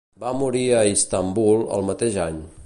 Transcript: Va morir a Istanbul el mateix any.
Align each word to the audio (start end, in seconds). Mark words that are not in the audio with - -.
Va 0.21 0.29
morir 0.37 0.63
a 0.77 0.79
Istanbul 0.93 1.63
el 1.77 1.87
mateix 1.91 2.19
any. 2.27 2.43